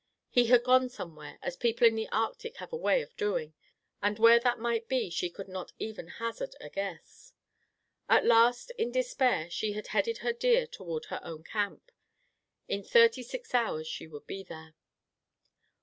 He 0.31 0.47
had 0.47 0.63
gone 0.63 0.89
somewhere, 0.89 1.37
as 1.43 1.55
people 1.55 1.85
in 1.85 1.93
the 1.93 2.09
Arctic 2.11 2.57
have 2.57 2.73
a 2.73 2.75
way 2.75 3.03
of 3.03 3.15
doing; 3.17 3.53
and 4.01 4.17
where 4.17 4.39
that 4.39 4.57
might 4.57 4.87
be 4.87 5.11
she 5.11 5.29
could 5.29 5.47
not 5.47 5.73
even 5.77 6.07
hazard 6.07 6.55
a 6.59 6.71
guess. 6.71 7.33
At 8.09 8.25
last, 8.25 8.71
in 8.79 8.91
despair, 8.91 9.47
she 9.51 9.73
had 9.73 9.89
headed 9.89 10.17
her 10.25 10.33
deer 10.33 10.65
toward 10.65 11.05
her 11.11 11.19
own 11.23 11.43
camp. 11.43 11.91
In 12.67 12.81
thirty 12.83 13.21
six 13.21 13.53
hours 13.53 13.85
she 13.87 14.07
would 14.07 14.25
be 14.25 14.41
there. 14.41 14.73